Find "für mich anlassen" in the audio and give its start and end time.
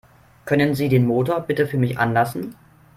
1.67-2.55